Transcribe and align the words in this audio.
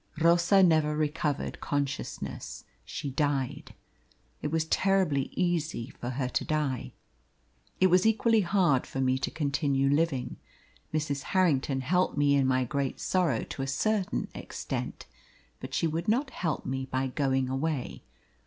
Rosa 0.17 0.63
never 0.63 0.97
recovered 0.97 1.59
consciousness; 1.61 2.63
she 2.83 3.11
died. 3.11 3.75
It 4.41 4.47
was 4.47 4.65
terribly 4.65 5.29
easy 5.35 5.91
for 5.91 6.09
her 6.09 6.27
to 6.27 6.43
die. 6.43 6.93
It 7.79 7.85
was 7.91 8.07
equally 8.07 8.41
hard 8.41 8.87
for 8.87 8.99
me 8.99 9.19
to 9.19 9.29
continue 9.29 9.89
living. 9.91 10.37
Mrs. 10.91 11.21
Harrington 11.37 11.81
helped 11.81 12.17
me 12.17 12.33
in 12.33 12.47
my 12.47 12.63
great 12.65 12.99
sorrow 12.99 13.43
to 13.43 13.61
a 13.61 13.67
certain 13.67 14.27
extent, 14.33 15.05
but 15.59 15.75
she 15.75 15.85
would 15.85 16.07
not 16.07 16.31
help 16.31 16.65
me 16.65 16.87
by 16.87 17.05
going 17.05 17.47
away. 17.47 18.01